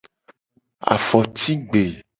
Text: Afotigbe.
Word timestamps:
Afotigbe. 0.93 1.83